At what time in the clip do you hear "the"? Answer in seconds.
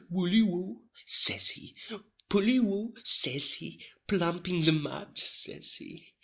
4.65-4.71